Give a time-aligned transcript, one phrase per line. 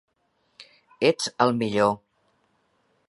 [1.09, 1.95] Ets el millor.